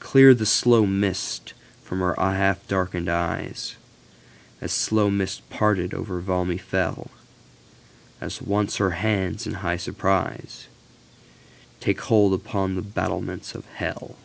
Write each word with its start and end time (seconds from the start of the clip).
Clear 0.00 0.34
the 0.34 0.44
slow 0.44 0.84
mists 0.84 1.54
from 1.82 2.00
her 2.00 2.12
half 2.16 2.68
darkened 2.68 3.08
eyes, 3.08 3.76
As 4.60 4.70
slow 4.70 5.08
mists 5.08 5.40
parted 5.48 5.94
over 5.94 6.20
Valmy 6.20 6.58
fell, 6.58 7.08
As 8.20 8.42
once 8.42 8.74
again 8.76 8.84
her 8.84 8.90
hands 8.96 9.46
in 9.46 9.54
high 9.54 9.78
surpriseTake 9.78 10.66
hold 12.00 12.34
upon 12.34 12.74
the 12.74 12.82
battlements 12.82 13.54
of 13.54 13.64
Hell. 13.76 14.16